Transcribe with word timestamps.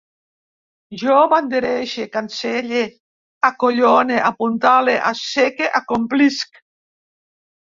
Jo 1.01 1.17
banderege, 1.33 2.05
cancel·le, 2.15 2.81
acollone, 3.51 4.17
apuntale, 4.31 4.97
asseque, 5.11 5.71
acomplisc 5.83 6.61